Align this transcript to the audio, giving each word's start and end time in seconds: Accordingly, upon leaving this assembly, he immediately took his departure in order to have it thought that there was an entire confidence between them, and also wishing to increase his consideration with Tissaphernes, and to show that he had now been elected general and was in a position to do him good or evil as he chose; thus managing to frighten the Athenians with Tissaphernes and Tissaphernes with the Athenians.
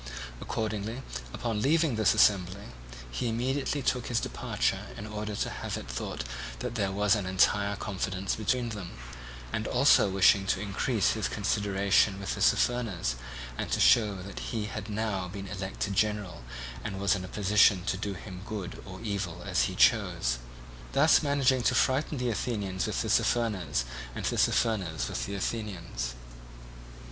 Accordingly, 0.41 1.03
upon 1.31 1.61
leaving 1.61 1.95
this 1.95 2.15
assembly, 2.15 2.69
he 3.11 3.29
immediately 3.29 3.83
took 3.83 4.07
his 4.07 4.19
departure 4.19 4.87
in 4.97 5.05
order 5.05 5.35
to 5.35 5.49
have 5.51 5.77
it 5.77 5.87
thought 5.87 6.23
that 6.57 6.73
there 6.73 6.91
was 6.91 7.13
an 7.13 7.27
entire 7.27 7.75
confidence 7.75 8.35
between 8.35 8.69
them, 8.69 8.93
and 9.53 9.67
also 9.67 10.09
wishing 10.09 10.47
to 10.47 10.59
increase 10.59 11.11
his 11.11 11.27
consideration 11.27 12.19
with 12.19 12.33
Tissaphernes, 12.33 13.13
and 13.59 13.71
to 13.71 13.79
show 13.79 14.15
that 14.23 14.39
he 14.39 14.65
had 14.65 14.89
now 14.89 15.27
been 15.27 15.45
elected 15.45 15.93
general 15.95 16.41
and 16.83 16.99
was 16.99 17.13
in 17.13 17.23
a 17.23 17.27
position 17.27 17.83
to 17.85 17.95
do 17.95 18.15
him 18.15 18.41
good 18.43 18.81
or 18.87 19.01
evil 19.01 19.43
as 19.45 19.65
he 19.65 19.75
chose; 19.75 20.39
thus 20.93 21.21
managing 21.21 21.61
to 21.61 21.75
frighten 21.75 22.17
the 22.17 22.31
Athenians 22.31 22.87
with 22.87 22.99
Tissaphernes 22.99 23.83
and 24.15 24.25
Tissaphernes 24.25 25.07
with 25.09 25.27
the 25.27 25.35
Athenians. 25.35 26.15